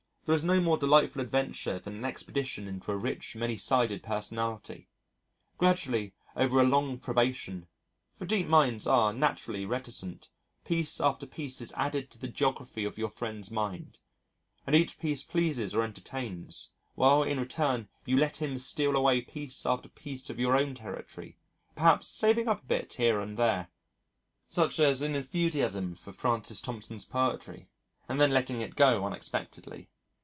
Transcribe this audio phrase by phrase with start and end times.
[0.25, 4.87] There is no more delightful adventure than an expedition into a rich, many sided personality.
[5.57, 7.67] Gradually over a long probation
[8.13, 10.29] for deep minds are naturally reticent
[10.63, 13.97] piece after piece is added to the geography of your friend's mind,
[14.65, 19.65] and each piece pleases or entertains, while in return you let him steal away piece
[19.65, 21.35] after piece of your own territory,
[21.75, 23.69] perhaps saving a bit up here and there
[24.45, 27.67] such as an enthusiasm for Francis Thompson's poetry
[28.07, 29.89] and then letting it go unexpectedly.